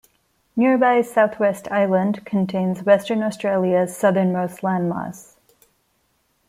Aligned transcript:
Nearby 0.55 1.03
"South 1.03 1.37
West 1.39 1.69
Island" 1.71 2.25
contains 2.25 2.81
Western 2.81 3.21
Australia's 3.21 3.95
southernmost 3.95 4.61
landmass. 4.61 5.35